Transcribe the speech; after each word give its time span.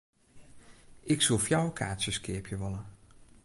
Ik 1.11 1.19
soe 1.25 1.39
fjouwer 1.43 1.73
kaartsjes 1.79 2.21
keapje 2.23 2.55
wolle. 2.61 2.79